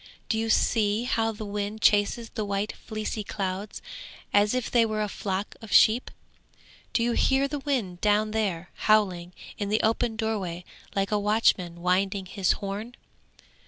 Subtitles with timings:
[0.29, 3.83] Do you see how the wind chases the white fleecy clouds
[4.33, 6.09] as if they were a flock of sheep?
[6.91, 11.83] Do you hear the wind down there, howling in the open doorway like a watchman
[11.83, 12.95] winding his horn?